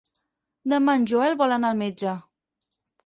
Demà 0.73 0.95
en 0.99 1.05
Joel 1.13 1.37
vol 1.43 1.53
anar 1.59 1.71
al 1.75 1.81
metge. 1.83 2.17